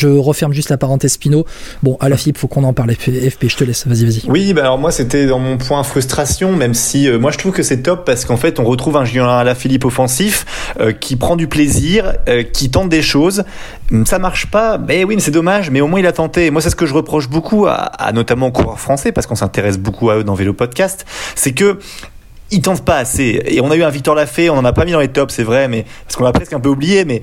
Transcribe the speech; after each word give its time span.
je 0.00 0.08
referme 0.08 0.52
juste 0.52 0.70
la 0.70 0.78
parenthèse 0.78 1.12
Spino. 1.12 1.44
Bon, 1.82 1.96
à 2.00 2.08
la 2.08 2.16
FIP, 2.16 2.38
faut 2.38 2.48
qu'on 2.48 2.64
en 2.64 2.72
parle. 2.72 2.92
FP, 2.92 3.48
je 3.48 3.56
te 3.56 3.64
laisse. 3.64 3.86
Vas-y, 3.86 4.04
vas-y. 4.04 4.22
Oui, 4.28 4.52
bah 4.54 4.62
alors 4.62 4.78
moi, 4.78 4.90
c'était 4.90 5.26
dans 5.26 5.38
mon 5.38 5.58
point 5.58 5.82
frustration, 5.82 6.52
même 6.52 6.74
si 6.74 7.08
euh, 7.08 7.18
moi 7.18 7.30
je 7.30 7.38
trouve 7.38 7.52
que 7.52 7.62
c'est 7.62 7.82
top 7.82 8.04
parce 8.04 8.24
qu'en 8.24 8.36
fait, 8.36 8.58
on 8.58 8.64
retrouve 8.64 8.96
un 8.96 9.04
Julien 9.04 9.28
Alaphilippe 9.28 9.84
offensif 9.84 10.74
euh, 10.80 10.92
qui 10.92 11.16
prend 11.16 11.36
du 11.36 11.46
plaisir, 11.46 12.14
euh, 12.28 12.42
qui 12.42 12.70
tente 12.70 12.88
des 12.88 13.02
choses. 13.02 13.44
Ça 14.06 14.18
marche 14.18 14.46
pas, 14.46 14.78
ben 14.78 15.04
oui, 15.04 15.16
mais 15.16 15.20
c'est 15.20 15.30
dommage, 15.30 15.70
mais 15.70 15.80
au 15.80 15.86
moins 15.86 16.00
il 16.00 16.06
a 16.06 16.12
tenté. 16.12 16.50
moi, 16.50 16.62
c'est 16.62 16.70
ce 16.70 16.76
que 16.76 16.86
je 16.86 16.94
reproche 16.94 17.28
beaucoup 17.28 17.66
à, 17.66 17.72
à 17.72 18.12
notamment 18.12 18.46
aux 18.46 18.52
coureurs 18.52 18.80
français 18.80 19.12
parce 19.12 19.26
qu'on 19.26 19.34
s'intéresse 19.34 19.78
beaucoup 19.78 20.10
à 20.10 20.18
eux 20.18 20.24
dans 20.24 20.34
Vélo 20.34 20.52
Podcast, 20.52 21.04
c'est 21.34 21.52
que 21.52 21.78
ils 22.50 22.62
tentent 22.62 22.84
pas 22.84 22.96
assez. 22.96 23.42
Et 23.46 23.60
on 23.60 23.70
a 23.70 23.76
eu 23.76 23.82
un 23.82 23.90
Victor 23.90 24.14
Lafay, 24.14 24.50
on 24.50 24.56
en 24.58 24.64
a 24.64 24.72
pas 24.72 24.84
mis 24.84 24.92
dans 24.92 25.00
les 25.00 25.08
tops, 25.08 25.32
c'est 25.32 25.44
vrai, 25.44 25.68
mais 25.68 25.84
parce 26.04 26.16
qu'on 26.16 26.24
l'a 26.24 26.32
presque 26.32 26.52
un 26.52 26.60
peu 26.60 26.68
oublié, 26.68 27.04
mais 27.04 27.22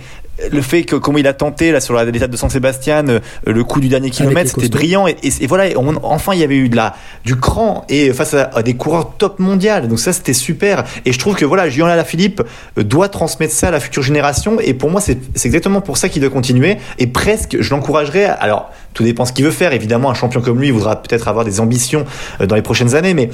le 0.51 0.61
fait 0.61 0.83
que 0.83 0.95
comment 0.95 1.17
il 1.17 1.27
a 1.27 1.33
tenté 1.33 1.71
là 1.71 1.79
sur 1.79 2.01
l'étape 2.03 2.31
de 2.31 2.37
San 2.37 2.49
Sébastien 2.49 3.07
euh, 3.07 3.19
le 3.45 3.63
coup 3.63 3.79
du 3.79 3.89
dernier 3.89 4.09
kilomètre 4.09 4.51
c'était 4.53 4.69
brillant. 4.69 5.07
Et, 5.07 5.17
et, 5.23 5.47
voilà 5.47 5.65
enfin 6.03 6.33
il 6.33 6.39
y 6.39 6.43
avait 6.43 6.57
eu 6.57 6.69
de 6.69 6.75
la 6.75 6.95
du 7.25 7.35
cran 7.35 7.85
et 7.89 8.13
face 8.13 8.33
à, 8.33 8.61
des 8.61 8.75
coureurs 8.75 9.13
top 9.17 9.39
mondial. 9.39 9.87
Donc 9.87 9.99
ça 9.99 10.13
c'était 10.13 10.33
super. 10.33 10.83
Et 11.05 11.11
je 11.11 11.19
trouve 11.19 11.35
que 11.35 11.45
voilà 11.45 11.69
Julien 11.69 11.87
Alaphilippe 11.87 12.41
euh, 12.77 12.83
doit 12.83 13.09
transmettre 13.09 13.53
ça 13.53 13.69
à 13.69 13.71
la 13.71 13.79
future 13.79 14.03
génération. 14.03 14.59
Et 14.59 14.73
pour 14.73 14.89
moi 14.89 15.01
c'est 15.01 15.17
exactement 15.45 15.81
pour 15.81 15.97
ça 15.97 16.09
qu'il 16.09 16.21
doit 16.21 16.31
continuer. 16.31 16.77
Et 16.99 17.07
presque 17.07 17.57
je 17.59 17.69
l'encouragerais. 17.71 18.25
Alors 18.25 18.71
tout 18.93 19.03
dépend 19.03 19.25
ce 19.25 19.33
qu'il 19.33 19.45
veut 19.45 19.51
faire. 19.51 19.73
Évidemment 19.73 20.09
un 20.09 20.15
champion 20.15 20.41
comme 20.41 20.59
lui 20.59 20.71
voudra 20.71 21.01
peut-être 21.01 21.27
avoir 21.27 21.45
des 21.45 21.59
ambitions 21.59 22.05
euh, 22.41 22.45
dans 22.45 22.55
les 22.55 22.61
prochaines 22.61 22.95
années. 22.95 23.13
Mais 23.13 23.29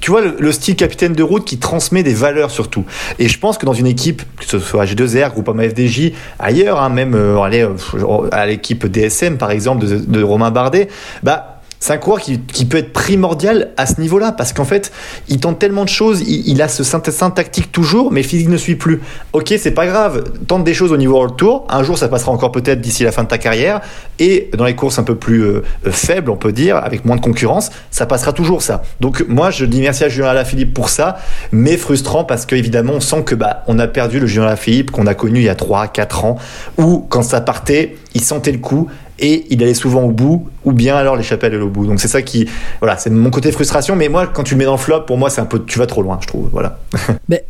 tu 0.00 0.10
vois 0.10 0.20
le, 0.20 0.52
style 0.52 0.76
capitaine 0.76 1.12
de 1.12 1.22
route 1.22 1.44
qui 1.44 1.58
transmet 1.58 2.02
des 2.02 2.14
valeurs 2.14 2.50
surtout. 2.50 2.84
Et 3.18 3.28
je 3.28 3.38
pense 3.38 3.58
que 3.58 3.66
dans 3.66 3.72
une 3.72 3.86
équipe 3.86 4.22
que 4.38 4.44
ce 4.44 4.58
soit 4.58 4.84
G2R 4.84 5.30
Groupama 5.30 5.68
FDJ 5.68 6.12
ailleurs, 6.38 6.80
hein, 6.80 6.88
même 6.88 7.14
euh, 7.14 7.36
euh, 7.38 8.28
à 8.32 8.46
l'équipe 8.46 8.86
DSM 8.86 9.38
par 9.38 9.50
exemple 9.50 9.86
de, 9.86 9.98
de 9.98 10.22
Romain 10.22 10.50
Bardet, 10.50 10.88
bah 11.22 11.55
c'est 11.80 11.92
un 11.92 11.98
coureur 11.98 12.20
qui, 12.20 12.38
peut 12.66 12.78
être 12.78 12.92
primordial 12.92 13.70
à 13.76 13.86
ce 13.86 14.00
niveau-là 14.00 14.32
parce 14.32 14.52
qu'en 14.52 14.64
fait, 14.64 14.92
il 15.28 15.38
tente 15.38 15.58
tellement 15.58 15.84
de 15.84 15.88
choses, 15.88 16.22
il, 16.26 16.60
a 16.62 16.68
ce 16.68 16.82
synthèse 16.82 17.22
tactique 17.34 17.70
toujours, 17.70 18.10
mais 18.10 18.22
physique 18.22 18.48
ne 18.48 18.56
suit 18.56 18.76
plus. 18.76 19.00
Ok, 19.32 19.54
c'est 19.58 19.70
pas 19.72 19.86
grave, 19.86 20.24
tente 20.46 20.64
des 20.64 20.74
choses 20.74 20.92
au 20.92 20.96
niveau 20.96 21.14
World 21.14 21.36
Tour. 21.36 21.66
Un 21.68 21.82
jour, 21.82 21.96
ça 21.98 22.08
passera 22.08 22.32
encore 22.32 22.50
peut-être 22.52 22.80
d'ici 22.80 23.04
la 23.04 23.12
fin 23.12 23.22
de 23.22 23.28
ta 23.28 23.38
carrière. 23.38 23.80
Et 24.18 24.50
dans 24.56 24.64
les 24.64 24.74
courses 24.74 24.98
un 24.98 25.02
peu 25.02 25.14
plus 25.14 25.42
euh, 25.42 25.62
faibles, 25.90 26.30
on 26.30 26.36
peut 26.36 26.52
dire, 26.52 26.76
avec 26.76 27.04
moins 27.04 27.16
de 27.16 27.20
concurrence, 27.20 27.70
ça 27.90 28.06
passera 28.06 28.32
toujours 28.32 28.62
ça. 28.62 28.82
Donc 29.00 29.24
moi, 29.28 29.50
je 29.50 29.64
dis 29.64 29.80
merci 29.80 30.04
à 30.04 30.08
Julien 30.08 30.28
Alaphilippe 30.28 30.74
pour 30.74 30.88
ça, 30.88 31.18
mais 31.52 31.76
frustrant 31.76 32.24
parce 32.24 32.46
qu'évidemment, 32.46 32.94
on 32.94 33.00
sent 33.00 33.22
que 33.24 33.34
bah, 33.34 33.62
on 33.66 33.78
a 33.78 33.86
perdu 33.86 34.18
le 34.18 34.26
Julien 34.26 34.46
Alaphilippe 34.46 34.90
qu'on 34.90 35.06
a 35.06 35.14
connu 35.14 35.40
il 35.40 35.44
y 35.44 35.48
a 35.48 35.54
3-4 35.54 36.24
ans, 36.24 36.36
où 36.78 37.06
quand 37.08 37.22
ça 37.22 37.40
partait, 37.40 37.96
il 38.14 38.22
sentait 38.22 38.52
le 38.52 38.58
coup 38.58 38.88
et 39.18 39.46
il 39.50 39.62
allait 39.62 39.74
souvent 39.74 40.02
au 40.02 40.10
bout, 40.10 40.48
ou 40.64 40.72
bien 40.72 40.96
alors 40.96 41.16
l'échapper 41.16 41.46
allait 41.46 41.56
au 41.58 41.68
bout. 41.68 41.86
Donc 41.86 42.00
c'est 42.00 42.08
ça 42.08 42.22
qui, 42.22 42.48
voilà, 42.80 42.96
c'est 42.96 43.10
mon 43.10 43.30
côté 43.30 43.52
frustration. 43.52 43.96
Mais 43.96 44.08
moi, 44.08 44.26
quand 44.26 44.42
tu 44.42 44.54
le 44.54 44.58
mets 44.58 44.64
dans 44.64 44.72
le 44.72 44.78
flop, 44.78 45.02
pour 45.02 45.18
moi, 45.18 45.30
c'est 45.30 45.40
un 45.40 45.46
peu, 45.46 45.64
tu 45.64 45.78
vas 45.78 45.86
trop 45.86 46.02
loin, 46.02 46.18
je 46.20 46.26
trouve. 46.26 46.48
Voilà. 46.52 46.78
mais 47.28 47.44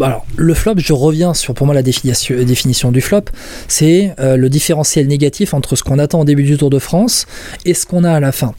alors, 0.00 0.24
le 0.36 0.54
flop, 0.54 0.74
je 0.78 0.92
reviens 0.92 1.34
sur 1.34 1.54
pour 1.54 1.66
moi 1.66 1.74
la 1.74 1.82
définition, 1.82 2.36
définition 2.42 2.92
du 2.92 3.00
flop, 3.00 3.24
c'est 3.68 4.14
euh, 4.20 4.36
le 4.36 4.48
différentiel 4.48 5.06
négatif 5.08 5.54
entre 5.54 5.76
ce 5.76 5.82
qu'on 5.82 5.98
attend 5.98 6.20
au 6.20 6.24
début 6.24 6.44
du 6.44 6.56
Tour 6.56 6.70
de 6.70 6.78
France 6.78 7.26
et 7.64 7.74
ce 7.74 7.86
qu'on 7.86 8.04
a 8.04 8.12
à 8.12 8.20
la 8.20 8.32
fin. 8.32 8.54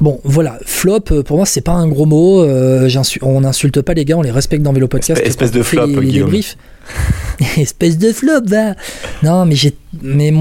Bon, 0.00 0.20
voilà, 0.24 0.58
flop, 0.66 1.04
euh, 1.12 1.22
pour 1.22 1.36
moi, 1.36 1.46
c'est 1.46 1.60
pas 1.60 1.72
un 1.72 1.86
gros 1.86 2.06
mot. 2.06 2.42
Euh, 2.42 2.90
on 3.20 3.42
n'insulte 3.42 3.82
pas 3.82 3.94
les 3.94 4.04
gars, 4.04 4.16
on 4.16 4.22
les 4.22 4.32
respecte 4.32 4.62
dans 4.62 4.72
Vélo 4.72 4.88
Podcast. 4.88 5.22
Espèce 5.24 5.52
de 5.52 5.62
flop, 5.62 5.86
les, 5.86 6.24
Espèce 7.56 7.98
de 7.98 8.12
flop, 8.12 8.42
va. 8.46 8.74
Non, 9.22 9.44
mais 9.46 9.54
j'ai. 9.54 9.74
Mais 10.02 10.32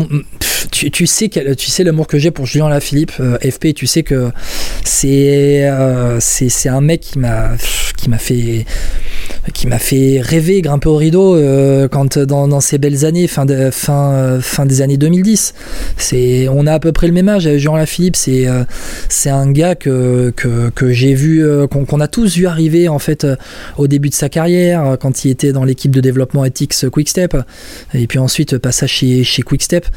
tu, 0.72 1.06
sais 1.06 1.30
tu 1.30 1.70
sais 1.70 1.84
l'amour 1.84 2.08
que 2.08 2.18
j'ai 2.18 2.32
pour 2.32 2.46
Julien 2.46 2.70
Lafilippe, 2.70 3.12
euh, 3.20 3.38
FP. 3.40 3.74
Tu 3.74 3.88
sais 3.88 4.04
que 4.04 4.32
c'est 4.84 5.70
c'est 6.20 6.70
un 6.70 6.82
mec 6.82 7.02
qui 7.02 7.20
m'a 7.20 7.52
qui 7.98 8.10
m'a 8.10 8.18
fait 8.18 8.66
qui 9.54 9.68
m'a 9.68 9.80
fait 9.80 10.22
rêver, 10.22 10.62
grimper 10.62 10.90
au 10.90 10.96
rideau 10.96 11.36
euh, 11.36 11.88
quand 11.88 12.20
dans, 12.20 12.60
ces 12.60 12.78
belles 12.78 13.06
années, 13.06 13.28
fin, 13.28 13.46
fin 14.42 14.66
des 14.66 14.82
années 14.82 14.98
2010. 14.98 15.54
C'est, 15.98 16.48
on 16.50 16.68
a 16.68 16.74
à 16.74 16.80
peu 16.80 16.92
près 16.92 17.08
le 17.08 17.14
même 17.14 17.28
âge. 17.28 17.50
Jean 17.58 17.76
Lafilippe, 17.76 18.16
c'est 18.16 18.48
euh, 18.48 18.64
c'est 19.10 19.30
un 19.30 19.52
gars 19.52 19.76
que, 19.76 20.34
j'ai 20.90 21.14
vu, 21.14 21.44
euh, 21.44 21.68
qu'on, 21.68 22.00
a 22.00 22.08
tous 22.08 22.36
vu 22.36 22.48
arriver 22.48 22.88
en 22.88 23.00
fait 23.00 23.26
au 23.78 23.88
début 23.88 24.10
de 24.10 24.16
sa 24.16 24.30
carrière, 24.30 24.98
quand 25.00 25.26
il 25.26 25.32
était 25.32 25.52
dans 25.52 25.64
l'équipe 25.64 25.92
de 25.92 26.02
développement 26.02 26.46
Ethics 26.46 26.90
Quickstep, 26.90 27.36
et 27.94 28.08
puis 28.08 28.20
ensuite 28.20 28.58
passage 28.58 28.92
chez, 28.92 29.24
chez 29.24 29.42
Quickstep. 29.42 29.88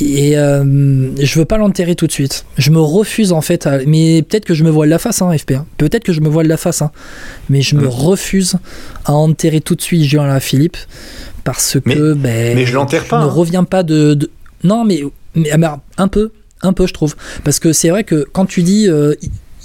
Et 0.00 0.36
euh, 0.36 1.10
je 1.18 1.38
veux 1.38 1.44
pas 1.44 1.58
l'enterrer 1.58 1.94
tout 1.94 2.06
de 2.06 2.12
suite. 2.12 2.44
Je 2.58 2.70
me 2.70 2.80
refuse 2.80 3.32
en 3.32 3.40
fait, 3.40 3.68
mais 3.86 4.22
peut-être 4.22 4.44
que 4.44 4.54
je 4.54 4.64
me 4.64 4.70
voile 4.70 4.88
la 4.88 4.98
face, 4.98 5.22
hein, 5.22 5.36
FP. 5.36 5.52
Hein. 5.52 5.66
Peut-être 5.78 6.04
que 6.04 6.12
je 6.12 6.20
me 6.20 6.28
voile 6.28 6.46
la 6.46 6.56
face, 6.56 6.82
hein. 6.82 6.90
mais 7.48 7.62
je 7.62 7.76
me 7.76 7.86
refuse 7.86 8.56
à 9.04 9.12
enterrer 9.12 9.60
tout 9.60 9.74
de 9.74 9.82
suite 9.82 10.02
Julien 10.02 10.40
Philippe 10.40 10.76
parce 11.44 11.78
que 11.80 11.88
mais, 11.88 12.14
ben, 12.14 12.56
mais 12.56 12.66
je 12.66 12.74
l'enterre 12.74 13.04
pas. 13.04 13.20
ne 13.20 13.24
hein. 13.24 13.30
reviens 13.30 13.64
pas 13.64 13.82
de, 13.82 14.30
non 14.64 14.84
mais, 14.84 15.02
mais, 15.34 15.50
un 15.96 16.08
peu, 16.08 16.30
un 16.62 16.72
peu 16.72 16.86
je 16.86 16.92
trouve, 16.92 17.14
parce 17.44 17.60
que 17.60 17.72
c'est 17.72 17.90
vrai 17.90 18.04
que 18.04 18.26
quand 18.32 18.46
tu 18.46 18.62
dis 18.62 18.88
euh, 18.88 19.14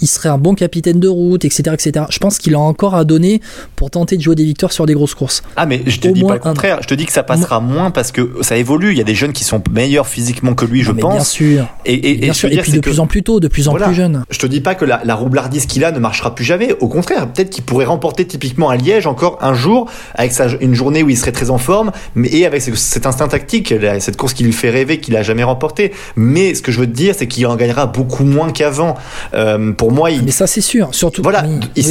il 0.02 0.08
serait 0.08 0.30
un 0.30 0.38
bon 0.38 0.56
capitaine 0.56 1.00
de 1.00 1.08
route, 1.08 1.46
etc. 1.46 1.64
etc. 1.74 2.06
Je 2.10 2.20
pense 2.20 2.38
qu'il 2.38 2.56
a 2.56 2.60
encore 2.60 2.96
à 2.96 3.04
donner 3.04 3.42
pour 3.76 3.90
tenter 3.90 4.18
de 4.18 4.22
jouer 4.22 4.36
des 4.36 4.44
victoires 4.44 4.72
sur 4.72 4.86
des 4.86 4.94
grosses 4.94 5.16
courses. 5.16 5.44
Ah, 5.56 5.66
mais 5.66 5.82
je 5.86 6.00
te 6.00 6.08
dis 6.08 6.24
pas 6.24 6.34
le 6.34 6.40
contraire. 6.40 6.80
Je 6.82 6.88
te 6.88 6.94
dis 6.94 7.06
que 7.06 7.14
ça 7.14 7.24
passera 7.24 7.60
moins 7.60 7.92
parce 7.92 8.12
que 8.12 8.38
ça 8.42 8.58
évolue. 8.58 8.92
Il 8.92 8.98
y 8.98 9.02
a 9.02 9.06
des 9.06 9.16
jeunes 9.16 9.34
qui 9.34 9.44
sont 9.44 9.62
meilleurs 9.72 10.08
physiquement 10.08 10.54
que 10.54 10.66
lui, 10.66 10.84
je 10.84 10.92
pense. 10.92 11.14
Bien 11.14 11.24
sûr. 11.24 11.68
Et, 11.86 12.16
bien 12.16 12.34
sûr. 12.34 12.52
et 12.52 12.58
puis 12.58 12.72
de 12.72 12.80
plus 12.80 13.00
en 13.00 13.08
plus 13.08 13.24
tôt, 13.24 13.40
de 13.40 13.48
plus 13.48 13.68
en 13.68 13.76
plus 13.76 13.94
jeune. 13.94 14.24
Je 14.30 14.40
te 14.40 14.46
dis 14.46 14.62
pas 14.62 14.76
que 14.76 14.86
la, 14.86 15.02
la 15.04 15.16
roublardise 15.16 15.66
qu'il 15.66 15.84
a 15.86 15.92
ne 15.92 16.00
marchera 16.00 16.36
plus 16.36 16.46
jamais. 16.46 16.74
Au 16.80 16.88
contraire, 16.88 17.32
peut-être 17.32 17.50
qu'il 17.50 17.64
pourrait 17.64 17.86
remporter 17.86 18.26
typiquement 18.26 18.70
à 18.70 18.76
Liège 18.76 19.08
encore 19.08 19.38
un 19.42 19.54
jour 19.54 19.90
avec 20.16 20.32
sa, 20.32 20.48
une 20.60 20.74
journée 20.74 21.04
où 21.04 21.10
il 21.10 21.18
serait 21.18 21.32
très 21.32 21.50
en 21.50 21.58
forme, 21.58 21.92
mais 22.16 22.30
et 22.30 22.46
avec 22.46 22.62
cet 22.62 23.06
instinct 23.06 23.28
tactique, 23.28 23.74
cette 24.00 24.18
course 24.18 24.34
qui 24.34 24.44
lui 24.44 24.54
fait 24.54 24.70
rêver, 24.70 25.00
qu'il 25.00 25.16
a 25.16 25.24
jamais 25.24 25.44
remporté. 25.44 25.92
Mais 26.16 26.54
ce 26.56 26.62
que 26.62 26.72
je 26.72 26.80
veux 26.80 26.88
te 26.88 26.92
dire, 26.92 27.16
c'est 27.18 27.28
qu'il 27.28 27.46
en 27.48 27.56
gagnera 27.56 27.86
beaucoup 27.86 28.24
moins 28.24 28.52
qu'avant. 28.52 28.96
Euh, 29.34 29.72
pour 29.74 29.91
moi, 29.92 30.12
il... 30.12 30.24
Mais 30.24 30.32
ça, 30.32 30.48
c'est 30.48 30.62
sûr. 30.62 30.90
Surtout. 30.94 31.22
Voilà, 31.22 31.46
il, 31.76 31.88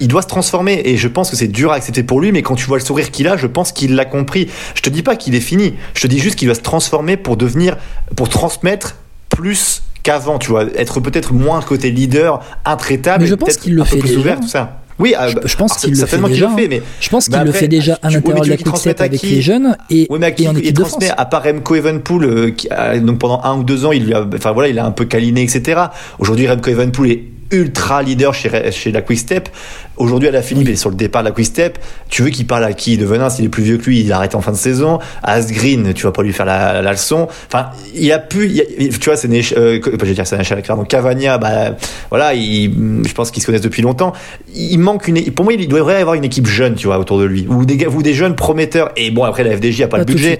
il, 0.00 0.08
doit 0.08 0.22
se 0.22 0.26
transformer 0.26 0.82
et 0.84 0.96
je 0.96 1.08
pense 1.08 1.30
que 1.30 1.36
c'est 1.36 1.48
dur 1.48 1.72
à 1.72 1.76
accepter 1.76 2.02
pour 2.02 2.20
lui, 2.20 2.32
mais 2.32 2.42
quand 2.42 2.54
tu 2.54 2.66
vois 2.66 2.78
le 2.78 2.84
sourire 2.84 3.10
qu'il 3.10 3.28
a, 3.28 3.36
je 3.36 3.46
pense 3.46 3.72
qu'il 3.72 3.94
l'a 3.94 4.04
compris. 4.04 4.48
Je 4.74 4.82
te 4.82 4.90
dis 4.90 5.02
pas 5.02 5.16
qu'il 5.16 5.34
est 5.34 5.40
fini. 5.40 5.74
Je 5.94 6.02
te 6.02 6.06
dis 6.06 6.18
juste 6.18 6.36
qu'il 6.36 6.46
doit 6.46 6.54
se 6.54 6.60
transformer 6.60 7.16
pour 7.16 7.36
devenir, 7.36 7.76
pour 8.14 8.28
transmettre 8.28 8.96
plus 9.28 9.82
qu'avant, 10.02 10.38
tu 10.38 10.50
vois, 10.50 10.64
être 10.76 11.00
peut-être 11.00 11.32
moins 11.32 11.60
côté 11.60 11.90
leader, 11.90 12.40
intraitable, 12.64 13.24
mais 13.24 13.28
je 13.28 13.34
pense 13.34 13.56
qu'il 13.56 13.74
le 13.74 13.84
fait 13.84 13.98
plus 13.98 14.10
déjà. 14.10 14.20
ouvert, 14.20 14.40
tout 14.40 14.48
ça. 14.48 14.80
Oui, 14.98 15.14
je, 15.18 15.36
euh, 15.36 15.40
pense 15.58 15.76
qu'il 15.76 15.90
le 15.90 16.06
fait 16.06 16.18
déjà. 16.18 16.48
Fait, 16.50 16.68
mais 16.68 16.82
je 17.00 17.08
pense 17.10 17.28
qu'il 17.28 17.38
le 17.38 17.52
fait 17.52 17.68
déjà 17.68 17.98
à 18.02 18.10
l'intérieur 18.10 18.44
de 18.44 18.48
la 18.48 18.56
Quickstep 18.56 19.00
avec 19.00 19.22
les 19.22 19.42
jeunes 19.42 19.76
et, 19.90 20.06
oui, 20.08 20.18
mais 20.18 20.34
et 20.38 20.48
en 20.48 20.56
équipe 20.56 20.74
de 20.74 20.84
France. 20.84 21.04
À 21.16 21.26
part 21.26 21.42
Remco 21.42 21.74
Evenpool, 21.74 22.24
euh, 22.24 22.50
qui 22.50 22.68
donc 23.02 23.18
pendant 23.18 23.42
un 23.44 23.58
ou 23.58 23.64
deux 23.64 23.84
ans, 23.84 23.92
il 23.92 24.06
lui 24.06 24.14
a, 24.14 24.24
enfin 24.34 24.52
voilà, 24.52 24.68
il 24.68 24.78
a 24.78 24.86
un 24.86 24.92
peu 24.92 25.04
câliné, 25.04 25.42
etc. 25.42 25.80
Aujourd'hui, 26.18 26.48
Remco 26.48 26.70
Evenpool 26.70 27.10
est 27.10 27.24
ultra 27.50 28.02
leader 28.02 28.34
chez, 28.34 28.70
chez 28.72 28.92
la 28.92 29.02
Quick 29.02 29.18
Step. 29.18 29.48
Aujourd'hui, 29.96 30.28
à 30.28 30.32
la 30.32 30.42
Philippe, 30.42 30.68
il 30.68 30.72
est 30.72 30.76
sur 30.76 30.90
le 30.90 30.96
départ 30.96 31.22
de 31.22 31.28
la 31.28 31.34
Quick 31.34 31.46
Step. 31.46 31.78
Tu 32.08 32.22
veux 32.22 32.30
qu'il 32.30 32.46
parle 32.46 32.64
à 32.64 32.72
qui? 32.72 32.98
De 32.98 33.06
Venin, 33.06 33.30
s'il 33.30 33.44
est 33.44 33.48
plus 33.48 33.62
vieux 33.62 33.78
que 33.78 33.86
lui, 33.86 34.00
il 34.00 34.12
arrête 34.12 34.34
en 34.34 34.40
fin 34.40 34.52
de 34.52 34.56
saison. 34.56 34.98
Asgreen, 35.22 35.94
tu 35.94 36.04
vas 36.04 36.12
pas 36.12 36.22
lui 36.22 36.32
faire 36.32 36.46
la, 36.46 36.82
la, 36.82 36.92
leçon. 36.92 37.28
Enfin, 37.46 37.70
il 37.94 38.12
a 38.12 38.18
pu, 38.18 38.60
tu 38.78 39.00
vois, 39.04 39.16
c'est 39.16 39.28
euh, 39.56 39.80
je 39.82 40.04
vais 40.04 40.14
dire, 40.14 40.26
c'est 40.26 40.68
Donc 40.68 40.88
Cavagna, 40.88 41.38
bah, 41.38 41.76
voilà, 42.10 42.34
il, 42.34 43.02
je 43.06 43.12
pense 43.12 43.30
qu'ils 43.30 43.42
se 43.42 43.46
connaissent 43.46 43.62
depuis 43.62 43.82
longtemps. 43.82 44.12
Il 44.54 44.78
manque 44.78 45.08
une, 45.08 45.32
pour 45.32 45.44
moi, 45.44 45.54
il 45.54 45.66
devrait 45.66 45.94
y 45.94 46.00
avoir 46.00 46.14
une 46.14 46.24
équipe 46.24 46.46
jeune, 46.46 46.74
tu 46.74 46.88
vois, 46.88 46.98
autour 46.98 47.18
de 47.18 47.24
lui. 47.24 47.46
Ou 47.48 47.64
des, 47.64 47.86
ou 47.86 48.02
des 48.02 48.14
jeunes 48.14 48.36
prometteurs. 48.36 48.90
Et 48.96 49.10
bon, 49.10 49.24
après, 49.24 49.44
la 49.44 49.56
FDJ 49.56 49.82
a 49.82 49.88
pas, 49.88 49.98
le 49.98 50.04
budget. 50.04 50.38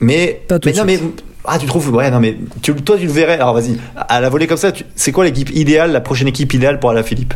Mais, 0.00 0.42
mais 0.64 0.72
non, 0.72 0.84
mais 0.84 0.98
ah, 1.44 1.58
tu 1.58 1.66
trouves 1.66 1.90
Ouais, 1.94 2.10
non, 2.10 2.20
mais 2.20 2.36
tu, 2.62 2.74
toi, 2.74 2.96
tu 2.98 3.06
le 3.06 3.12
verrais. 3.12 3.34
Alors, 3.34 3.54
vas-y, 3.54 3.78
à 3.96 4.20
la 4.20 4.28
volée 4.28 4.46
comme 4.46 4.58
ça, 4.58 4.72
c'est 4.94 5.12
quoi 5.12 5.24
l'équipe 5.24 5.50
idéale, 5.54 5.92
la 5.92 6.00
prochaine 6.00 6.28
équipe 6.28 6.52
idéale 6.52 6.78
pour 6.80 6.92
Philippe? 7.04 7.34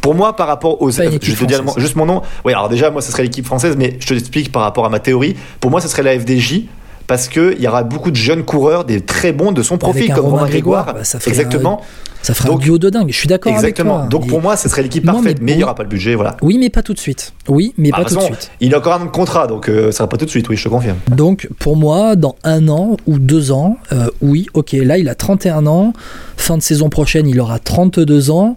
Pour 0.00 0.14
moi, 0.14 0.36
par 0.36 0.46
rapport 0.46 0.80
aux. 0.82 0.90
Je 0.90 1.02
te 1.02 1.44
dis 1.44 1.54
juste 1.76 1.96
mon 1.96 2.06
nom. 2.06 2.22
Oui, 2.44 2.52
alors 2.52 2.68
déjà, 2.68 2.90
moi, 2.90 3.02
ce 3.02 3.10
serait 3.12 3.22
l'équipe 3.22 3.46
française, 3.46 3.76
mais 3.78 3.96
je 4.00 4.06
te 4.06 4.14
l'explique 4.14 4.52
par 4.52 4.62
rapport 4.62 4.84
à 4.84 4.88
ma 4.88 4.98
théorie. 4.98 5.36
Pour 5.60 5.70
moi, 5.70 5.80
ce 5.80 5.88
serait 5.88 6.02
la 6.02 6.18
FDJ 6.18 6.62
parce 7.06 7.28
qu'il 7.28 7.60
y 7.60 7.68
aura 7.68 7.82
beaucoup 7.82 8.10
de 8.10 8.16
jeunes 8.16 8.44
coureurs, 8.44 8.84
des 8.84 9.00
très 9.00 9.32
bons 9.32 9.52
de 9.52 9.62
son 9.62 9.78
profil, 9.78 10.12
comme 10.12 10.26
Romain 10.26 10.46
Grégoire. 10.46 10.86
Bah, 10.86 11.00
exactement. 11.26 11.80
ça 12.22 12.34
ferait 12.34 12.50
un 12.50 12.56
duo 12.56 12.78
de 12.78 12.90
dingue. 12.90 13.08
Je 13.10 13.16
suis 13.16 13.28
d'accord 13.28 13.56
avec 13.56 13.74
toi. 13.76 14.06
Donc 14.10 14.26
pour 14.26 14.42
moi, 14.42 14.56
ce 14.56 14.68
serait 14.68 14.82
l'équipe 14.82 15.04
parfaite, 15.04 15.38
mais, 15.40 15.52
il 15.52 15.58
n'y 15.58 15.64
aura 15.64 15.74
pas 15.74 15.82
le 15.82 15.88
budget, 15.88 16.14
voilà. 16.14 16.36
Oui, 16.42 16.58
mais 16.58 16.70
pas 16.70 16.82
tout 16.82 16.94
de 16.94 16.98
suite. 16.98 17.32
Oui, 17.48 17.74
mais 17.78 17.90
bah, 17.90 17.98
pas 17.98 18.04
tout 18.04 18.16
de 18.16 18.20
suite. 18.20 18.50
Il 18.60 18.74
a 18.74 18.78
encore 18.78 19.00
un 19.00 19.06
contrat, 19.06 19.46
donc 19.46 19.68
euh, 19.68 19.90
ça 19.90 19.98
sera 19.98 20.08
pas 20.08 20.16
tout 20.16 20.24
de 20.24 20.30
suite. 20.30 20.48
Oui, 20.48 20.56
je 20.56 20.64
te 20.64 20.68
confirme. 20.68 20.96
Donc 21.08 21.48
pour 21.58 21.76
moi, 21.76 22.16
dans 22.16 22.36
un 22.44 22.68
an 22.68 22.96
ou 23.06 23.18
deux 23.18 23.52
ans, 23.52 23.76
euh, 23.92 24.08
oui, 24.20 24.46
ok, 24.54 24.72
là 24.72 24.98
il 24.98 25.08
a 25.08 25.14
31 25.14 25.66
ans. 25.66 25.92
Fin 26.36 26.56
de 26.56 26.62
saison 26.62 26.88
prochaine, 26.88 27.28
il 27.28 27.40
aura 27.40 27.58
32 27.58 28.30
ans. 28.30 28.56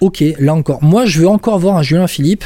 Ok, 0.00 0.22
là 0.38 0.54
encore. 0.54 0.82
Moi, 0.82 1.06
je 1.06 1.20
veux 1.20 1.28
encore 1.28 1.58
voir 1.58 1.76
un 1.76 1.82
Julien 1.82 2.06
Philippe 2.06 2.44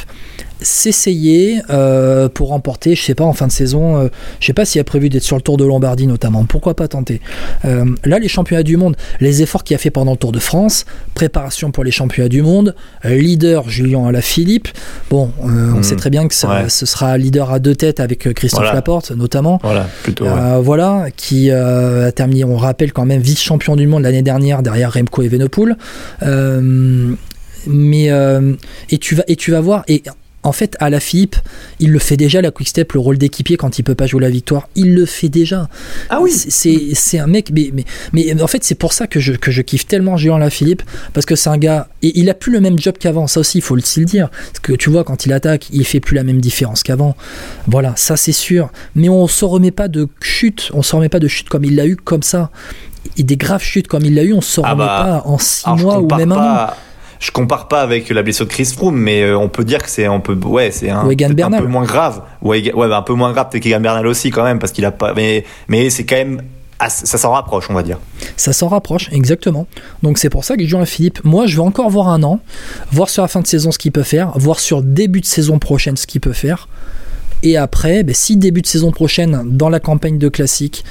s'essayer 0.61 1.61
euh, 1.69 2.29
pour 2.29 2.49
remporter, 2.49 2.95
je 2.95 3.03
sais 3.03 3.15
pas, 3.15 3.23
en 3.23 3.33
fin 3.33 3.47
de 3.47 3.51
saison, 3.51 3.97
euh, 3.97 4.07
je 4.39 4.45
sais 4.45 4.53
pas 4.53 4.65
s'il 4.65 4.79
a 4.81 4.83
prévu 4.83 5.09
d'être 5.09 5.23
sur 5.23 5.35
le 5.35 5.41
Tour 5.41 5.57
de 5.57 5.65
Lombardie 5.65 6.07
notamment. 6.07 6.45
Pourquoi 6.45 6.75
pas 6.75 6.87
tenter 6.87 7.21
Euh, 7.65 7.85
Là, 8.05 8.19
les 8.19 8.27
championnats 8.27 8.63
du 8.63 8.77
monde, 8.77 8.95
les 9.19 9.41
efforts 9.41 9.63
qu'il 9.63 9.75
a 9.75 9.77
fait 9.79 9.89
pendant 9.89 10.11
le 10.11 10.17
Tour 10.17 10.31
de 10.31 10.39
France, 10.39 10.85
préparation 11.15 11.71
pour 11.71 11.83
les 11.83 11.91
championnats 11.91 12.29
du 12.29 12.41
monde, 12.41 12.75
leader 13.03 13.69
Julien 13.69 14.05
Alaphilippe. 14.07 14.67
Bon, 15.09 15.31
euh, 15.43 15.71
on 15.73 15.77
Mhm. 15.77 15.83
sait 15.83 15.95
très 15.95 16.09
bien 16.09 16.27
que 16.27 16.33
ça- 16.35 16.49
Ouais. 16.63 16.69
ce 16.69 16.85
sera 16.85 17.17
leader 17.17 17.51
à 17.51 17.59
deux 17.59 17.75
têtes 17.75 17.99
avec 17.99 18.27
euh, 18.27 18.33
Christophe 18.33 18.61
Voilà. 18.61 18.73
Laporte 18.75 19.11
notamment. 19.11 19.59
Voilà, 19.63 19.87
plutôt. 20.03 20.25
ouais. 20.25 20.31
Euh, 20.31 20.59
voilà, 20.61 21.05
qui 21.15 21.49
euh, 21.49 22.07
a 22.07 22.11
terminé, 22.11 22.43
on 22.43 22.57
rappelle 22.57 22.91
quand 22.93 23.05
même, 23.05 23.21
vice-champion 23.21 23.75
du 23.75 23.87
monde 23.87 24.03
l'année 24.03 24.21
dernière 24.21 24.61
derrière 24.61 24.93
Remco 24.93 25.21
Evenepoel. 25.23 25.75
Euh, 26.23 27.13
mais 27.67 28.09
euh, 28.11 28.53
et 28.89 28.97
tu 28.97 29.13
vas 29.15 29.23
et 29.27 29.35
tu 29.35 29.51
vas 29.51 29.61
voir 29.61 29.83
et 29.87 30.01
en 30.43 30.51
fait, 30.51 30.75
à 30.79 30.89
la 30.89 30.99
Philippe, 30.99 31.35
il 31.79 31.91
le 31.91 31.99
fait 31.99 32.17
déjà, 32.17 32.41
la 32.41 32.49
Quick 32.51 32.69
Step, 32.69 32.93
le 32.93 32.99
rôle 32.99 33.17
d'équipier 33.17 33.57
quand 33.57 33.77
il 33.77 33.83
peut 33.83 33.93
pas 33.95 34.07
jouer 34.07 34.21
la 34.21 34.29
victoire, 34.29 34.67
il 34.75 34.95
le 34.95 35.05
fait 35.05 35.29
déjà. 35.29 35.69
Ah 36.09 36.19
oui. 36.21 36.31
C'est- 36.31 37.19
un 37.19 37.27
mec, 37.27 37.51
mais, 37.53 37.69
mais, 37.73 37.85
mais 38.13 38.41
en 38.41 38.47
fait, 38.47 38.63
c'est 38.63 38.75
pour 38.75 38.93
ça 38.93 39.05
que 39.05 39.19
je, 39.19 39.33
que 39.33 39.51
je 39.51 39.61
kiffe 39.61 39.85
tellement 39.85 40.17
Julien 40.17 40.37
Lafilippe, 40.39 40.81
parce 41.13 41.25
que 41.25 41.35
c'est 41.35 41.49
un 41.49 41.57
gars, 41.57 41.89
et 42.01 42.17
il 42.19 42.29
a 42.29 42.33
plus 42.33 42.51
le 42.51 42.59
même 42.61 42.79
job 42.79 42.95
qu'avant, 42.99 43.27
ça 43.27 43.39
aussi, 43.41 43.59
il 43.59 43.61
faut 43.61 43.75
aussi 43.77 43.99
le 43.99 44.05
dire. 44.05 44.29
Parce 44.29 44.59
que 44.61 44.73
tu 44.73 44.89
vois, 44.89 45.03
quand 45.03 45.25
il 45.25 45.33
attaque, 45.33 45.67
il 45.71 45.85
fait 45.85 45.99
plus 45.99 46.15
la 46.15 46.23
même 46.23 46.41
différence 46.41 46.83
qu'avant. 46.83 47.15
Voilà, 47.67 47.93
ça 47.95 48.17
c'est 48.17 48.31
sûr. 48.31 48.71
Mais 48.95 49.09
on 49.09 49.27
se 49.27 49.45
remet 49.45 49.71
pas 49.71 49.87
de 49.87 50.07
chute, 50.21 50.71
on 50.73 50.81
se 50.81 50.95
remet 50.95 51.09
pas 51.09 51.19
de 51.19 51.27
chute 51.27 51.49
comme 51.49 51.65
il 51.65 51.75
l'a 51.75 51.85
eu, 51.85 51.95
comme 51.97 52.23
ça. 52.23 52.49
Et 53.17 53.23
des 53.23 53.37
graves 53.37 53.63
chutes 53.63 53.87
comme 53.87 54.05
il 54.05 54.15
l'a 54.15 54.23
eu, 54.23 54.33
on 54.33 54.41
se 54.41 54.61
Ah 54.63 54.71
remet 54.71 54.85
bah, 54.85 55.21
pas 55.23 55.29
en 55.29 55.37
six 55.37 55.67
mois 55.77 55.99
ou 55.99 56.07
même 56.15 56.31
un 56.31 56.35
an. 56.37 56.67
Je 57.21 57.29
compare 57.29 57.67
pas 57.67 57.81
avec 57.81 58.09
la 58.09 58.23
blessure 58.23 58.47
de 58.47 58.51
Chris 58.51 58.65
Froome, 58.65 58.97
mais 58.97 59.21
euh, 59.21 59.37
on 59.37 59.47
peut 59.47 59.63
dire 59.63 59.83
que 59.83 59.89
c'est 59.89 60.07
on 60.07 60.19
peut 60.19 60.33
ouais 60.33 60.71
c'est 60.71 60.89
un, 60.89 61.05
peu 61.05 61.67
moins 61.67 61.83
grave. 61.83 62.23
Ouais, 62.41 62.63
bah, 62.75 62.97
un 62.97 63.01
peu 63.03 63.13
moins 63.13 63.31
grave 63.31 63.49
peut-être 63.51 63.61
qu'Egan 63.61 63.79
Bernal 63.79 64.07
aussi 64.07 64.31
quand 64.31 64.43
même 64.43 64.57
parce 64.57 64.71
qu'il 64.71 64.83
a 64.85 64.91
pas 64.91 65.13
mais 65.13 65.45
mais 65.67 65.91
c'est 65.91 66.03
quand 66.03 66.15
même 66.15 66.41
ça 66.89 67.19
s'en 67.19 67.31
rapproche 67.31 67.69
on 67.69 67.75
va 67.75 67.83
dire. 67.83 67.99
Ça 68.37 68.53
s'en 68.53 68.69
rapproche, 68.69 69.07
exactement. 69.11 69.67
Donc 70.01 70.17
c'est 70.17 70.31
pour 70.31 70.43
ça 70.43 70.57
que 70.57 70.65
Julien 70.65 70.85
Philippe, 70.85 71.23
moi 71.23 71.45
je 71.45 71.55
vais 71.55 71.61
encore 71.61 71.91
voir 71.91 72.09
un 72.09 72.23
an, 72.23 72.39
voir 72.91 73.07
sur 73.07 73.21
la 73.21 73.27
fin 73.27 73.41
de 73.41 73.47
saison 73.47 73.71
ce 73.71 73.77
qu'il 73.77 73.91
peut 73.91 74.01
faire, 74.01 74.31
voir 74.39 74.59
sur 74.59 74.81
début 74.81 75.21
de 75.21 75.27
saison 75.27 75.59
prochaine 75.59 75.97
ce 75.97 76.07
qu'il 76.07 76.21
peut 76.21 76.33
faire. 76.33 76.67
Et 77.43 77.57
après, 77.57 78.03
ben, 78.03 78.13
si 78.15 78.37
début 78.37 78.61
de 78.61 78.67
saison 78.67 78.91
prochaine, 78.91 79.41
dans 79.45 79.69
la 79.69 79.79
campagne 79.79 80.17
de 80.17 80.29
classique, 80.29 80.83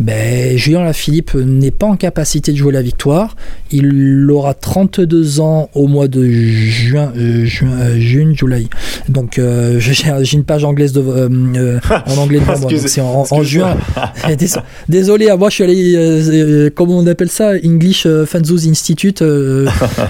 ben, 0.00 0.56
Julien 0.56 0.82
Lafilippe 0.82 1.34
n'est 1.34 1.70
pas 1.70 1.86
en 1.86 1.96
capacité 1.96 2.50
de 2.52 2.56
jouer 2.56 2.72
la 2.72 2.82
victoire. 2.82 3.36
Il 3.70 4.28
aura 4.30 4.54
32 4.54 5.40
ans 5.40 5.68
au 5.74 5.86
mois 5.86 6.08
de 6.08 6.24
juin, 6.24 7.12
euh, 7.16 7.44
juin, 7.44 7.70
euh, 7.80 7.98
juin, 8.00 8.32
juillet. 8.34 8.66
Donc 9.08 9.38
euh, 9.38 9.78
j'ai 9.80 10.34
une 10.36 10.44
page 10.44 10.64
anglaise 10.64 10.92
de, 10.92 11.00
en 11.00 12.16
anglais 12.18 12.40
devant 12.40 12.58
moi. 12.58 12.70
C'est 12.86 13.00
en, 13.00 13.42
juin. 13.42 13.76
Dés- 14.38 14.58
Désolé, 14.88 15.28
à 15.28 15.36
moi 15.36 15.48
je 15.50 15.54
suis 15.54 15.64
allé, 15.64 16.70
comment 16.74 16.98
on 16.98 17.06
appelle 17.06 17.30
ça, 17.30 17.52
English 17.64 18.06
Fanzoos 18.26 18.68
Institute. 18.68 19.20
je 19.20 19.68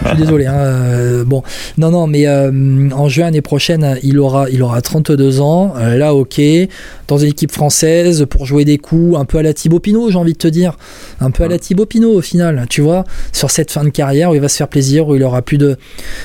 suis 0.09 0.17
désolé. 0.17 0.47
hein, 0.47 1.25
bon, 1.27 1.43
non, 1.79 1.91
non, 1.91 2.07
mais 2.07 2.27
en 2.29 3.09
juin 3.09 3.27
l'année 3.27 3.43
prochaine, 3.43 3.99
il 4.03 4.19
aura, 4.19 4.49
il 4.51 4.63
aura 4.63 4.81
32 4.81 5.41
ans. 5.41 5.54
Euh, 5.77 5.97
là, 5.97 6.15
ok, 6.15 6.41
dans 7.09 7.19
une 7.19 7.29
équipe 7.29 7.53
française 7.53 8.27
pour 8.29 8.47
jouer 8.47 8.65
des 8.65 8.79
coups, 8.79 9.17
un 9.17 9.25
peu 9.25 9.39
à 9.39 9.43
la 9.43 9.53
Thibaut 9.53 9.81
Pinot, 9.81 10.11
j'ai 10.11 10.19
envie 10.19 10.33
de 10.33 10.39
te 10.39 10.49
dire, 10.49 10.77
un 11.21 11.31
peu 11.31 11.45
à 11.45 11.49
la 11.49 11.59
Thibaut 11.59 11.87
Pinot 11.87 12.13
au 12.13 12.21
final. 12.21 12.67
Tu 12.69 12.81
vois, 12.81 13.05
sur 13.33 13.51
cette 13.51 13.71
fin 13.71 13.85
de 13.85 13.91
carrière 13.91 14.31
où 14.31 14.35
il 14.35 14.41
va 14.41 14.49
se 14.49 14.57
faire 14.57 14.69
plaisir, 14.69 15.09
où 15.09 15.15
il 15.15 15.23
aura 15.23 15.43
plus 15.43 15.59
de. 15.59 15.77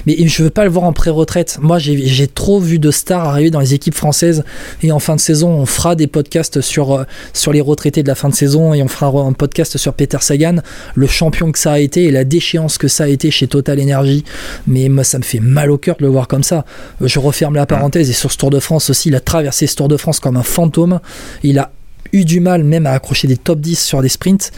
Mais 0.06 0.16
je 0.28 0.44
veux 0.44 0.50
pas 0.50 0.64
le 0.64 0.70
voir 0.70 0.86
en 0.86 0.94
pré-retraite. 0.94 1.58
Moi, 1.62 1.80
j'ai 1.80 2.28
trop 2.28 2.60
vu 2.60 2.80
de 2.80 2.92
stars 2.92 3.26
arriver 3.26 3.50
dans 3.50 3.60
les 3.60 3.74
équipes 3.74 3.96
françaises 3.96 4.44
et 4.84 4.92
en 4.92 5.00
fin 5.00 5.16
de 5.16 5.22
saison, 5.22 5.50
on 5.50 5.66
fera 5.66 5.96
des 5.96 6.08
podcasts 6.08 6.62
sur 6.62 6.94
euh, 6.94 7.04
sur 7.34 7.52
les 7.52 7.62
retraités 7.62 8.04
de 8.04 8.08
la 8.08 8.16
fin 8.16 8.30
de 8.30 8.36
saison 8.36 8.74
et 8.74 8.82
on 8.82 8.88
fera 8.88 9.08
un 9.08 9.34
podcast 9.34 9.78
sur 9.78 9.94
Peter 9.94 10.18
Sagan, 10.22 10.58
le 10.96 11.08
champion 11.08 11.52
que 11.52 11.60
ça 11.60 11.74
a 11.74 11.80
été 11.80 12.06
et 12.06 12.12
la 12.12 12.24
déchéance 12.24 12.78
que 12.78 12.88
ça 12.88 13.06
a 13.06 13.08
été 13.08 13.32
chez 13.32 13.48
Total 13.48 13.80
Energy. 13.82 14.24
Mais 14.68 14.90
moi, 14.90 15.04
ça 15.04 15.18
me 15.18 15.24
fait 15.24 15.40
mal 15.40 15.72
au 15.72 15.78
cœur 15.78 15.98
de 15.98 16.04
le 16.04 16.10
voir 16.10 16.28
comme 16.28 16.44
ça. 16.44 16.66
Je 17.02 17.20
referme 17.20 17.56
la 17.56 17.66
parenthèse 17.66 18.10
et 18.10 18.14
sur 18.14 18.32
ce 18.32 18.38
Tour 18.38 18.50
de 18.50 18.60
France 18.60 18.90
aussi, 18.90 19.10
a 19.20 19.22
traversé 19.22 19.68
ce 19.68 19.76
Tour 19.76 19.88
de 19.88 19.98
France 19.98 20.20
comme 20.20 20.38
un 20.38 20.44
fantôme. 20.44 21.00
Il 21.44 21.60
a 21.60 21.72
eu 22.14 22.26
du 22.26 22.40
mal 22.40 22.64
même 22.64 22.86
à 22.86 22.92
accrocher 22.92 23.28
des 23.28 23.38
top 23.38 23.60
10 23.60 23.80
sur 23.80 24.02
des 24.02 24.10
sprints. 24.10 24.52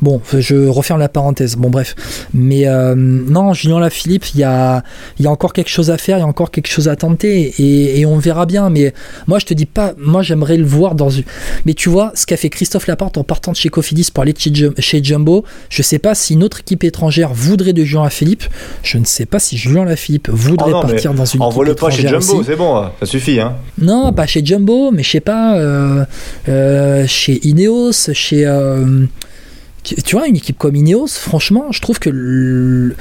Bon, 0.00 0.20
je 0.38 0.68
referme 0.68 1.00
la 1.00 1.08
parenthèse. 1.08 1.56
Bon, 1.56 1.68
bref. 1.70 1.94
Mais 2.32 2.66
euh, 2.66 2.94
non, 2.96 3.52
Julien 3.52 3.80
Lafilippe, 3.80 4.26
il 4.34 4.40
y 4.40 4.44
a, 4.44 4.82
y 5.18 5.26
a 5.26 5.30
encore 5.30 5.52
quelque 5.52 5.68
chose 5.70 5.90
à 5.90 5.98
faire, 5.98 6.18
il 6.18 6.20
y 6.20 6.24
a 6.24 6.26
encore 6.26 6.50
quelque 6.50 6.68
chose 6.68 6.88
à 6.88 6.94
tenter 6.96 7.52
et, 7.58 8.00
et 8.00 8.06
on 8.06 8.16
verra 8.18 8.46
bien. 8.46 8.70
Mais 8.70 8.94
moi, 9.26 9.38
je 9.38 9.46
te 9.46 9.54
dis 9.54 9.66
pas, 9.66 9.92
moi, 9.98 10.22
j'aimerais 10.22 10.56
le 10.56 10.64
voir 10.64 10.94
dans 10.94 11.10
une. 11.10 11.24
Mais 11.66 11.74
tu 11.74 11.88
vois, 11.88 12.12
ce 12.14 12.26
qu'a 12.26 12.36
fait 12.36 12.48
Christophe 12.48 12.86
Laporte 12.86 13.18
en 13.18 13.24
partant 13.24 13.50
de 13.52 13.56
chez 13.56 13.68
Cofidis 13.68 14.08
pour 14.12 14.22
aller 14.22 14.34
chez, 14.36 14.50
Jum- 14.52 14.74
chez 14.78 15.02
Jumbo, 15.02 15.44
je 15.68 15.82
sais 15.82 15.98
pas 15.98 16.14
si 16.14 16.34
une 16.34 16.44
autre 16.44 16.60
équipe 16.60 16.84
étrangère 16.84 17.32
voudrait 17.34 17.72
de 17.72 17.82
Julien 17.84 18.04
Lafilippe. 18.04 18.44
Je 18.82 18.98
ne 18.98 19.04
sais 19.04 19.26
pas 19.26 19.38
si 19.40 19.56
Julien 19.56 19.84
Lafilippe 19.84 20.28
voudrait 20.30 20.70
Oh 20.70 20.74
non, 20.74 20.82
partir 20.82 21.12
dans 21.12 21.24
une 21.24 21.28
équipe 21.30 21.42
Envoie-le 21.42 21.74
pas 21.74 21.90
chez 21.90 22.02
étrangère 22.02 22.20
Jumbo, 22.20 22.44
c'est 22.44 22.56
bon, 22.56 22.84
ça 23.00 23.06
suffit 23.06 23.40
hein. 23.40 23.56
Non, 23.80 24.12
pas 24.12 24.26
chez 24.26 24.44
Jumbo, 24.44 24.90
mais 24.92 25.02
je 25.02 25.10
sais 25.10 25.20
pas, 25.20 25.56
euh, 25.56 26.04
euh, 26.48 26.81
chez 27.06 27.46
Ineos, 27.46 28.12
chez. 28.12 28.46
euh, 28.46 29.06
tu 29.82 30.16
vois, 30.16 30.28
une 30.28 30.36
équipe 30.36 30.58
comme 30.58 30.76
Ineos, 30.76 31.08
franchement, 31.08 31.72
je 31.72 31.80
trouve 31.80 31.98
que 31.98 32.94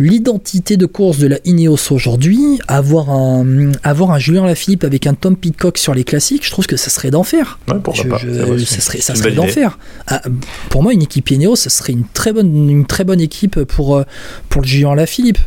l'identité 0.00 0.76
de 0.76 0.86
course 0.86 1.18
de 1.18 1.26
la 1.26 1.38
Ineos 1.44 1.92
aujourd'hui, 1.92 2.58
avoir 2.68 3.10
un, 3.10 3.72
avoir 3.82 4.10
un 4.10 4.18
Julien 4.18 4.44
Lafilippe 4.44 4.84
avec 4.84 5.06
un 5.06 5.14
Tom 5.14 5.36
Pitcock 5.36 5.78
sur 5.78 5.94
les 5.94 6.04
classiques, 6.04 6.44
je 6.44 6.50
trouve 6.50 6.66
que 6.66 6.76
ça 6.76 6.90
serait 6.90 7.10
d'enfer. 7.10 7.58
Ouais, 7.68 8.64
ça 8.64 8.80
serait, 8.80 9.00
ça 9.00 9.14
serait 9.14 9.32
d'enfer. 9.32 9.78
Ah, 10.06 10.22
pour 10.70 10.82
moi, 10.82 10.92
une 10.92 11.02
équipe 11.02 11.30
Ineos, 11.30 11.56
ça 11.56 11.70
serait 11.70 11.92
une 11.92 12.04
très 12.12 12.32
bonne, 12.32 12.68
une 12.70 12.86
très 12.86 13.04
bonne 13.04 13.20
équipe 13.20 13.62
pour, 13.64 13.96
euh, 13.96 14.04
pour 14.48 14.62
le 14.62 14.66
Julien 14.66 14.94
Lafilippe. 14.94 15.38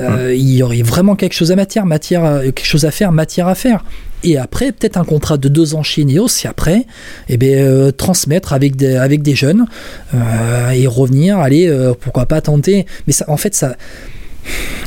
Euh, 0.00 0.34
Il 0.34 0.50
y 0.54 0.62
aurait 0.62 0.82
vraiment 0.82 1.16
quelque 1.16 1.32
chose 1.34 1.50
à 1.52 1.56
matière, 1.56 1.86
matière, 1.86 2.24
à- 2.24 2.40
quelque 2.42 2.64
chose 2.64 2.84
à 2.84 2.90
faire, 2.90 3.12
matière 3.12 3.48
à 3.48 3.54
faire. 3.54 3.84
Et 4.24 4.36
après, 4.36 4.72
peut-être 4.72 4.96
un 4.96 5.04
contrat 5.04 5.36
de 5.38 5.48
deux 5.48 5.74
ans 5.76 5.82
chez 5.84 6.02
Ineos, 6.02 6.26
et 6.44 6.48
après, 6.48 6.86
eh 7.28 7.36
ben, 7.36 7.54
euh, 7.58 7.90
transmettre 7.92 8.52
avec 8.52 8.74
des, 8.76 8.96
avec 8.96 9.22
des 9.22 9.34
jeunes 9.36 9.66
euh, 10.14 10.70
et 10.70 10.86
revenir, 10.86 11.38
aller, 11.38 11.68
euh, 11.68 11.92
pourquoi 11.98 12.26
pas 12.26 12.40
tenter. 12.40 12.84
Mais 13.06 13.12
ça, 13.12 13.24
en 13.28 13.36
fait, 13.36 13.54
ça. 13.54 13.76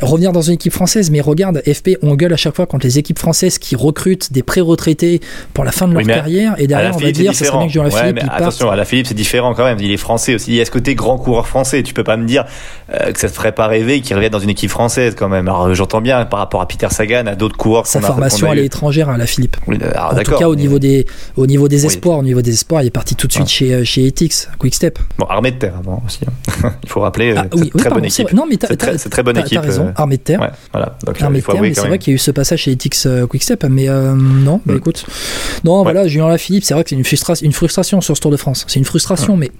Revenir 0.02 0.32
dans 0.32 0.42
une 0.42 0.54
équipe 0.54 0.74
française, 0.74 1.12
mais 1.12 1.22
regarde, 1.22 1.62
FP, 1.72 1.98
on 2.02 2.16
gueule 2.16 2.34
à 2.34 2.38
chaque 2.38 2.56
fois 2.56 2.66
contre 2.66 2.86
les 2.86 2.98
équipes 2.98 3.20
françaises 3.20 3.60
qui 3.60 3.76
recrutent 3.76 4.34
des 4.34 4.42
pré-retraités 4.44 5.22
pour 5.54 5.64
la 5.64 5.72
fin 5.72 5.88
de 5.88 5.94
leur 5.94 6.02
Oui, 6.02 6.08
carrière, 6.08 6.56
et 6.58 6.68
derrière 6.68 6.96
on 6.96 7.00
va 7.00 7.12
dire, 7.12 7.36
ça 7.36 7.46
serait 7.46 7.68
bien 7.68 7.68
que 7.68 7.80
Ouais, 7.80 7.92
Philippe 7.92 8.20
attention, 8.32 8.70
à 8.72 8.76
la 8.76 8.86
Philippe, 8.86 9.08
c'est 9.08 9.14
différent 9.14 9.54
quand 9.54 9.64
même. 9.64 9.78
Il 9.80 9.92
est 9.92 9.98
français 9.98 10.36
aussi. 10.36 10.52
Il 10.52 10.56
y 10.56 10.62
a 10.62 10.66
ce 10.66 10.72
côté 10.72 10.96
grand 10.96 11.18
coureur 11.18 11.48
français? 11.48 11.84
Tu 11.84 11.94
peux 11.94 12.04
pas 12.04 12.18
me 12.18 12.26
dire 12.26 12.46
euh, 12.94 13.12
que 13.12 13.20
ça 13.20 13.28
te 13.30 13.34
ferait 13.34 13.52
pas 13.52 13.68
rêver 13.68 14.02
qu'il 14.02 14.16
revienne 14.16 14.32
dans 14.32 14.40
une 14.40 14.50
équipe 14.50 14.70
française 14.72 15.16
quand 15.18 15.30
même. 15.30 15.48
Alors, 15.48 15.68
euh, 15.68 15.74
j'entends 15.74 16.02
bien 16.02 16.26
par 16.26 16.40
rapport 16.40 16.62
à 16.62 16.68
Peter 16.68 16.88
Sagan, 16.90 17.26
à 17.28 17.36
d'autres 17.36 17.58
coureurs 17.58 17.86
Sa 17.88 18.02
formation, 18.02 18.50
a 18.50 18.54
elle 18.54 18.60
est 18.60 18.66
étrangère 18.66 19.10
à 19.10 19.18
la 19.18 19.26
Philippe. 19.28 19.58
Oui, 19.68 19.78
alors, 19.94 20.14
en 20.14 20.24
tout 20.24 20.36
cas, 20.38 20.48
au 20.48 20.56
niveau 20.56 20.80
des, 20.80 21.06
au 21.36 21.46
niveau 21.48 21.68
des 21.68 21.82
Oui. 21.82 21.88
espoirs, 21.88 22.18
au 22.20 22.24
niveau 22.24 22.42
des 22.42 22.54
espoirs, 22.54 22.82
il 22.82 22.88
est 22.88 22.92
parti 22.92 23.16
tout 23.16 23.28
de 23.28 23.32
suite 23.34 23.46
Ah. 23.48 23.52
chez, 23.52 23.74
euh, 23.74 23.84
chez 23.84 24.06
Etix, 24.08 24.50
Quickstep. 24.60 24.98
Bon, 25.18 25.26
armée 25.26 25.52
de 25.52 25.58
terre 25.58 25.74
avant 25.80 26.02
aussi. 26.06 26.20
hein. 26.64 26.74
Il 26.84 26.90
faut 26.90 27.02
rappeler. 27.02 27.34
Ah, 27.38 27.42
euh, 27.42 27.48
oui, 27.54 27.62
c'est 27.66 27.70
très 27.72 27.84
pardon, 27.84 27.96
bonne 27.96 28.06
équipe. 28.06 28.28
vrai. 28.28 28.36
Non, 28.36 28.46
mais 28.50 28.58
t'as- 28.58 28.68
C'est 28.68 28.78
très, 28.78 28.92
t'as- 28.94 28.98
c'est 28.98 29.10
très 29.10 29.24
bonne 29.24 29.36
T'as 29.36 29.42
équipe. 29.56 29.62
t'as 29.62 29.68
raison, 29.68 29.88
euh, 29.88 29.92
armée 29.96 30.18
de 30.18 30.22
terre. 30.22 30.40
Ouais, 30.42 30.50
voilà. 30.72 30.98
Donc, 31.06 31.22
euh, 31.22 31.26
Armée 31.26 31.40
de 31.42 31.46
terre, 31.46 31.62
mais 31.62 31.74
c'est 31.74 31.88
vrai 31.88 31.98
qu'il 32.00 32.12
y 32.12 32.14
a 32.14 32.16
eu 32.16 32.20
ce 32.20 32.32
passage 32.32 32.60
chez 32.62 32.72
Etix 32.72 33.06
euh, 33.06 33.26
Quickstep, 33.28 33.64
mais 33.66 33.90
euh, 33.90 34.14
non, 34.16 34.62
bah 34.66 34.74
Mm. 34.74 34.78
écoute. 34.78 35.06
Non, 35.64 35.84
voilà, 35.84 36.08
Julien 36.08 36.28
Lafilippe, 36.30 36.64
c'est 36.64 36.74
vrai 36.74 36.84
que 36.84 36.90
c'est 36.90 36.96
une, 36.96 37.04
frustra- 37.04 37.44
une 37.44 37.52
frustration 37.54 38.02
sur 38.02 38.16
ce 38.16 38.22
Tour 38.22 38.32
de 38.32 38.38
France. 38.38 38.66
C'est 38.68 38.80
une 38.80 38.86
frustration, 38.86 39.38
mais. 39.38 39.52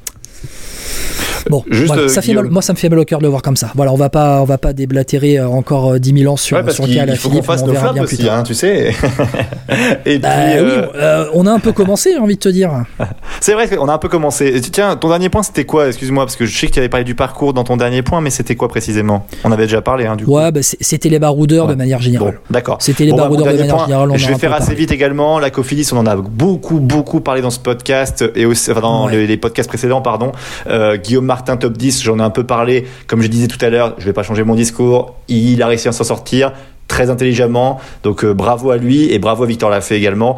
Bon, 1.50 1.64
Juste, 1.72 1.88
voilà, 1.88 2.04
euh, 2.04 2.08
ça 2.08 2.22
fait 2.22 2.34
mal- 2.34 2.50
moi 2.50 2.62
ça 2.62 2.74
me 2.74 2.78
fait 2.78 2.90
mal 2.90 3.00
au 3.00 3.06
cœur 3.06 3.20
de 3.20 3.24
le 3.24 3.30
voir 3.30 3.42
comme 3.42 3.56
ça. 3.56 3.72
Voilà, 3.76 3.92
on 3.92 3.96
va 3.98 4.10
pas, 4.10 4.42
on 4.42 4.46
va 4.46 4.58
pas 4.58 4.74
déblatérer 4.74 5.40
euh, 5.40 5.48
encore 5.48 5.94
euh, 5.94 6.00
10 6.00 6.20
000 6.22 6.34
ans 6.34 6.38
sur, 6.38 6.58
Ouais, 6.58 6.64
parce 6.64 6.76
sur 6.76 6.88
il 6.88 6.94
faut 6.94 7.00
qu'on 7.00 7.04
Alaphilippe, 7.04 7.46
fasse 7.46 7.62
on 7.64 7.68
nos 7.68 7.72
verra 7.74 7.84
flaps 7.94 7.94
bien 7.96 8.04
plus 8.06 8.16
aussi, 8.16 8.26
tard. 8.26 8.38
hein, 8.38 8.44
tu 8.44 8.54
sais. 8.54 8.94
Et 10.06 10.12
puis, 10.14 10.20
Bah 10.20 10.30
euh, 10.56 10.82
oui, 10.84 10.90
euh, 10.96 11.26
on 11.34 11.46
a 11.48 11.52
un 11.52 11.60
peu 11.60 11.72
commencé, 11.72 12.12
j'ai 12.14 12.20
envie 12.20 12.36
de 12.36 12.40
te 12.40 12.50
dire. 12.50 12.72
c'est 13.42 13.54
vrai 13.54 13.68
qu'on 13.68 13.88
a 13.88 13.94
un 13.94 13.98
peu 13.98 14.10
commencé. 14.10 14.48
Et 14.48 14.62
Tiens, 14.62 14.96
ton 14.96 15.10
dernier 15.10 15.30
point, 15.30 15.44
c'était 15.44 15.66
quoi? 15.66 15.88
Excuse-moi, 15.88 16.26
parce 16.26 16.36
que 16.36 16.46
je 16.46 16.58
sais 16.58 16.68
que 16.68 16.74
tu 16.74 16.80
avais 16.80 16.90
parlé 16.90 17.04
du 17.04 17.16
parcours 17.16 17.54
dans 17.54 17.64
ton 17.64 17.78
dernier 17.78 18.02
point, 18.04 18.22
mais 18.22 18.30
c'était 18.30 18.56
quoi 18.56 18.68
précisément? 18.68 19.26
On 19.44 19.52
avait 19.52 19.64
déjà 19.66 19.82
parlé, 19.82 20.06
hein, 20.06 20.16
du 20.16 20.26
coup. 20.26 20.36
Ouais, 20.38 20.52
bah, 20.52 20.60
c'était 20.62 21.10
les 21.10 21.20
baroudeurs 21.20 21.66
Ouais. 21.66 21.72
de 21.74 21.78
manière 21.78 21.98
Bon, 22.00 22.04
générale. 22.04 22.40
d'accord. 22.50 22.78
C'était 22.80 23.06
les 23.06 23.12
Bon, 23.12 23.18
bah, 23.18 23.24
baroudeurs 23.24 23.48
de 23.48 23.58
manière 23.58 23.76
point, 23.76 23.86
générale. 23.86 24.12
On 24.12 24.18
je 24.18 24.28
vais 24.28 24.36
faire 24.36 24.54
assez 24.54 24.68
parlé. 24.68 24.80
vite 24.80 24.92
également. 24.92 25.40
La 25.40 25.50
Cofidis, 25.50 25.90
on 25.94 25.98
en 25.98 26.06
a 26.06 26.16
beaucoup, 26.16 26.80
beaucoup 26.80 27.22
parlé 27.22 27.42
dans 27.42 27.50
ce 27.50 27.60
podcast 27.60 28.24
et 28.36 28.46
aussi, 28.46 28.72
enfin, 28.72 28.82
dans 28.82 29.08
les, 29.08 29.38
podcasts 29.38 29.70
précédents, 29.70 30.02
pardon. 30.02 30.32
Euh, 30.68 30.98
Guillaume 30.98 31.26
Martin, 31.32 31.56
top 31.56 31.78
10, 31.78 32.04
j'en 32.04 32.20
ai 32.20 32.24
un 32.24 32.30
peu 32.30 32.44
parlé. 32.44 32.84
Comme 33.08 33.22
je 33.22 33.28
disais 33.28 33.48
tout 33.48 33.64
à 33.64 33.70
l'heure, 33.70 33.96
je 34.00 34.04
vais 34.04 34.12
pas 34.12 34.24
changer 34.24 34.44
mon 34.44 34.54
discours. 34.54 35.16
Il 35.30 35.64
a 35.64 35.68
réussi 35.68 35.88
à 35.88 35.94
s'en 35.94 36.04
sortir. 36.04 36.52
très 36.92 37.10
intelligemment. 37.10 37.80
Donc 38.04 38.26
bravo 38.26 38.70
à 38.70 38.78
lui 38.78 39.12
et 39.12 39.18
bravo 39.18 39.44
à 39.44 39.48
Victor 39.48 39.70
Lafay 39.70 39.96
également 39.96 40.38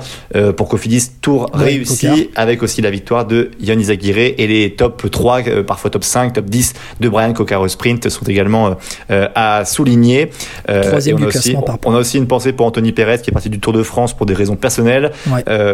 pour 0.56 0.70
Cofidis 0.70 1.10
tour 1.20 1.50
réussi 1.54 2.30
avec 2.36 2.62
aussi 2.62 2.82
la 2.82 2.92
victoire 2.92 3.26
de 3.26 3.50
Yann 3.60 3.80
Izaguirre 3.80 4.36
et 4.38 4.48
les 4.48 4.76
top 4.76 5.10
3, 5.10 5.64
parfois 5.66 5.90
top 5.90 6.04
5, 6.04 6.34
top 6.34 6.46
10 6.46 6.74
de 7.00 7.10
Brian 7.10 7.34
Coccaro 7.34 7.68
Sprint 7.68 8.08
sont 8.10 8.26
également 8.26 8.76
à 9.10 9.66
souligner. 9.66 10.30
Troisième 10.68 11.18
on, 11.18 11.22
du 11.22 11.28
classement 11.28 11.60
aussi, 11.60 11.66
par 11.66 11.78
on 11.86 11.96
a 11.96 12.00
aussi 12.00 12.18
une 12.20 12.28
pensée 12.28 12.54
pour 12.54 12.68
Anthony 12.68 12.92
Perez 12.92 13.20
qui 13.24 13.32
est 13.32 13.34
parti 13.34 13.50
du 13.50 13.60
Tour 13.60 13.74
de 13.74 13.82
France 13.82 14.16
pour 14.16 14.28
des 14.28 14.36
raisons 14.36 14.56
personnelles 14.56 15.12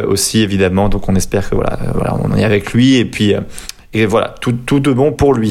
aussi 0.08 0.42
évidemment. 0.42 0.88
Donc 0.88 1.10
on 1.10 1.16
espère 1.16 1.50
que 1.50 1.56
voilà, 1.56 1.78
voilà 1.94 2.18
on 2.24 2.36
est 2.38 2.46
avec 2.46 2.72
lui 2.72 2.96
et 2.96 3.06
puis 3.06 3.36
et 3.94 4.06
voilà, 4.06 4.36
tout, 4.42 4.54
tout 4.54 4.80
de 4.80 4.92
bon 4.92 5.12
pour 5.12 5.34
lui. 5.34 5.48